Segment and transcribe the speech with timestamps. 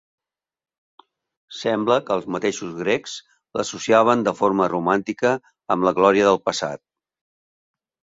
[1.57, 3.13] Sembla que els mateixos grecs
[3.59, 5.35] l'associaven de forma romàntica
[5.77, 6.83] amb la glòria del passat.